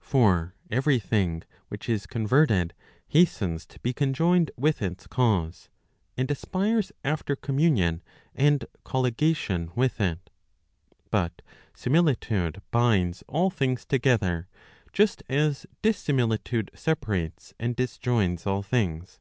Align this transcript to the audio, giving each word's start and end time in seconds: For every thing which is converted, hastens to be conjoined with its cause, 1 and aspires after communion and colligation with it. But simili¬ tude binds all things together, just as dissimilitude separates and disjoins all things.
For 0.00 0.56
every 0.72 0.98
thing 0.98 1.44
which 1.68 1.88
is 1.88 2.04
converted, 2.04 2.74
hastens 3.06 3.64
to 3.66 3.78
be 3.78 3.92
conjoined 3.92 4.50
with 4.56 4.82
its 4.82 5.06
cause, 5.06 5.68
1 6.14 6.14
and 6.24 6.30
aspires 6.32 6.90
after 7.04 7.36
communion 7.36 8.02
and 8.34 8.64
colligation 8.84 9.70
with 9.76 10.00
it. 10.00 10.30
But 11.12 11.42
simili¬ 11.74 12.18
tude 12.18 12.60
binds 12.72 13.22
all 13.28 13.50
things 13.50 13.84
together, 13.84 14.48
just 14.92 15.22
as 15.28 15.64
dissimilitude 15.80 16.72
separates 16.74 17.54
and 17.56 17.76
disjoins 17.76 18.48
all 18.48 18.64
things. 18.64 19.20